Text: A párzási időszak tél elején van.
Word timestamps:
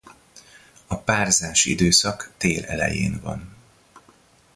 A 0.87 0.97
párzási 0.97 1.71
időszak 1.71 2.31
tél 2.37 2.65
elején 2.65 3.19
van. 3.21 3.55